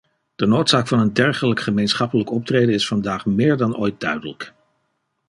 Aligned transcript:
De 0.35 0.45
noodzaak 0.45 0.87
van 0.87 0.99
een 0.99 1.13
dergelijk 1.13 1.59
gemeenschappelijk 1.59 2.31
optreden 2.31 2.73
is 2.73 2.87
vandaag 2.87 3.25
meer 3.25 3.57
dan 3.57 3.75
ooit 3.77 3.99
duidelijk. 3.99 4.53